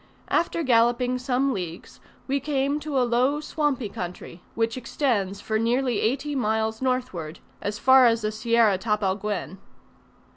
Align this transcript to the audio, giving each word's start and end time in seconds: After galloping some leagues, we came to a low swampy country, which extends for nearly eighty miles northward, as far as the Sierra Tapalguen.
After 0.29 0.63
galloping 0.63 1.19
some 1.19 1.53
leagues, 1.53 1.99
we 2.27 2.39
came 2.39 2.79
to 2.79 2.97
a 2.97 3.05
low 3.05 3.39
swampy 3.39 3.87
country, 3.87 4.41
which 4.55 4.75
extends 4.75 5.39
for 5.39 5.59
nearly 5.59 5.99
eighty 5.99 6.33
miles 6.33 6.81
northward, 6.81 7.37
as 7.61 7.77
far 7.77 8.07
as 8.07 8.23
the 8.23 8.31
Sierra 8.31 8.79
Tapalguen. 8.79 9.59